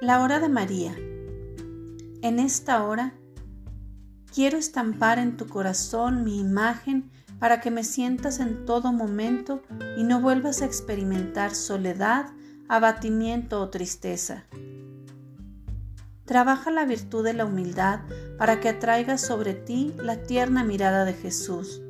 [0.00, 0.94] La hora de María.
[2.22, 3.14] En esta hora
[4.32, 9.60] quiero estampar en tu corazón mi imagen para que me sientas en todo momento
[9.96, 12.26] y no vuelvas a experimentar soledad,
[12.68, 14.44] abatimiento o tristeza.
[16.24, 18.02] Trabaja la virtud de la humildad
[18.38, 21.82] para que atraiga sobre ti la tierna mirada de Jesús.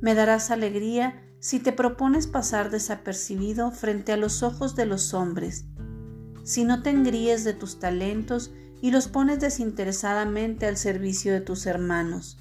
[0.00, 5.66] Me darás alegría si te propones pasar desapercibido frente a los ojos de los hombres
[6.46, 11.66] si no te engríes de tus talentos y los pones desinteresadamente al servicio de tus
[11.66, 12.38] hermanos.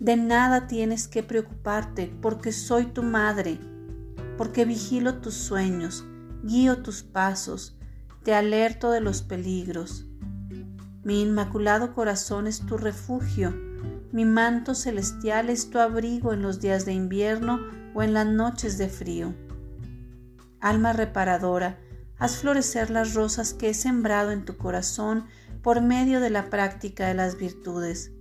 [0.00, 3.60] De nada tienes que preocuparte porque soy tu madre,
[4.36, 6.04] porque vigilo tus sueños,
[6.42, 7.78] guío tus pasos,
[8.24, 10.06] te alerto de los peligros.
[11.04, 13.54] Mi inmaculado corazón es tu refugio,
[14.10, 17.60] mi manto celestial es tu abrigo en los días de invierno
[17.94, 19.32] o en las noches de frío.
[20.58, 21.78] Alma reparadora,
[22.20, 25.24] haz florecer las rosas que he sembrado en tu corazón
[25.62, 28.12] por medio de la práctica de las virtudes,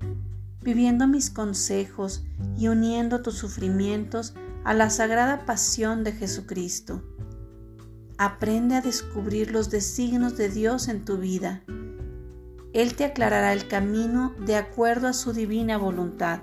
[0.61, 2.23] viviendo mis consejos
[2.57, 4.33] y uniendo tus sufrimientos
[4.63, 7.03] a la sagrada pasión de Jesucristo.
[8.17, 11.61] Aprende a descubrir los designios de Dios en tu vida.
[12.73, 16.41] Él te aclarará el camino de acuerdo a su divina voluntad